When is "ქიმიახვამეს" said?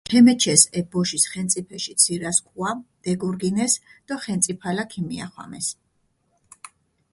4.91-5.67